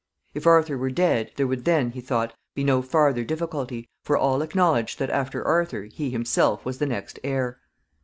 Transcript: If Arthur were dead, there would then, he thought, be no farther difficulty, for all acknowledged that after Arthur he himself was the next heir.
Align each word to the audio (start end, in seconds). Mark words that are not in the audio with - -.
If 0.33 0.47
Arthur 0.47 0.79
were 0.79 0.89
dead, 0.89 1.29
there 1.35 1.45
would 1.45 1.63
then, 1.63 1.91
he 1.91 2.01
thought, 2.01 2.33
be 2.55 2.63
no 2.63 2.81
farther 2.81 3.23
difficulty, 3.23 3.87
for 4.01 4.17
all 4.17 4.41
acknowledged 4.41 4.97
that 4.97 5.11
after 5.11 5.45
Arthur 5.45 5.83
he 5.83 6.09
himself 6.09 6.65
was 6.65 6.79
the 6.79 6.87
next 6.87 7.19
heir. 7.23 7.59